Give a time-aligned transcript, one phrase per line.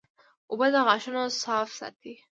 [0.49, 2.13] اوبه د غاښونو صفا ساتي